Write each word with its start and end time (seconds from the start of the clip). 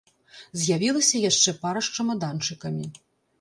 З'явілася 0.61 1.21
яшчэ 1.29 1.53
пара 1.67 1.85
з 1.89 1.93
чамаданчыкамі. 1.97 2.89